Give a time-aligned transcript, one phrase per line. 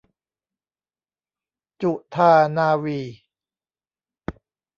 [1.81, 2.99] จุฑานาวี